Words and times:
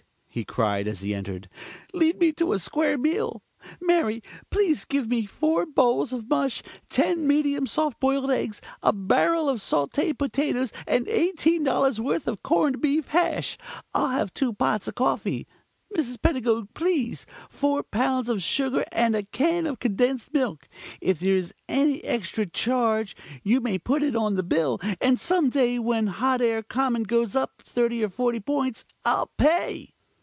he 0.33 0.45
cried, 0.45 0.87
as 0.87 1.01
he 1.01 1.13
entered. 1.13 1.49
"Lead 1.93 2.17
me 2.17 2.31
to 2.31 2.53
a 2.53 2.57
square 2.57 2.97
meal. 2.97 3.43
Mary, 3.81 4.23
please 4.49 4.85
give 4.85 5.09
me 5.09 5.25
four 5.25 5.65
bowls 5.65 6.13
of 6.13 6.29
mush, 6.29 6.63
ten 6.89 7.27
medium 7.27 7.67
soft 7.67 7.99
boiled 7.99 8.31
eggs, 8.31 8.61
a 8.81 8.93
barrel 8.93 9.49
of 9.49 9.57
sautée 9.59 10.17
potatoes 10.17 10.71
and 10.87 11.05
eighteen 11.09 11.65
dollars' 11.65 11.99
worth 11.99 12.29
of 12.29 12.41
corned 12.43 12.79
beef 12.79 13.09
hash. 13.09 13.57
I'll 13.93 14.07
have 14.07 14.33
two 14.33 14.53
pots 14.53 14.87
of 14.87 14.95
coffee, 14.95 15.47
Mrs. 15.97 16.21
Pedagog, 16.21 16.69
please, 16.73 17.25
four 17.49 17.83
pounds 17.83 18.29
of 18.29 18.41
sugar 18.41 18.85
and 18.89 19.17
a 19.17 19.23
can 19.23 19.67
of 19.67 19.79
condensed 19.79 20.31
milk. 20.33 20.69
If 21.01 21.19
there 21.19 21.35
is 21.35 21.53
any 21.67 22.01
extra 22.05 22.45
charge 22.45 23.17
you 23.43 23.59
may 23.59 23.77
put 23.77 24.01
it 24.01 24.15
on 24.15 24.35
the 24.35 24.43
bill, 24.43 24.79
and 25.01 25.19
some 25.19 25.49
day 25.49 25.77
when 25.77 26.07
Hot 26.07 26.39
Air 26.41 26.63
Common 26.63 27.03
goes 27.03 27.35
up 27.35 27.61
thirty 27.65 28.01
or 28.01 28.07
forty 28.07 28.39
points 28.39 28.85
I'll 29.03 29.27
pay." 29.37 29.89